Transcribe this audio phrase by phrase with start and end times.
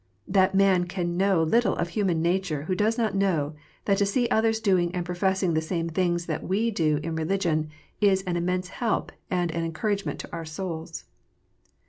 [0.27, 3.53] That man can know little of human nature who does not know
[3.85, 7.69] that to see others doing and professing the same things that we do in religion,
[7.99, 11.03] is an immense help and encouragement to our souls.